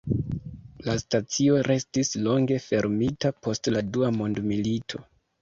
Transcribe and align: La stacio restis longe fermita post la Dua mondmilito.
La 0.85 0.95
stacio 1.01 1.59
restis 1.67 2.09
longe 2.29 2.57
fermita 2.65 3.33
post 3.49 3.71
la 3.77 3.85
Dua 3.93 4.11
mondmilito. 4.19 5.05